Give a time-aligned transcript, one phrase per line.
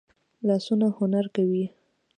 [0.47, 1.63] لاسونه هنر کوي